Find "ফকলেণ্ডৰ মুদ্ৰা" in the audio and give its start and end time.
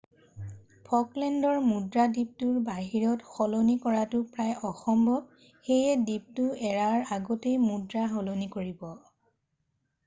0.85-2.05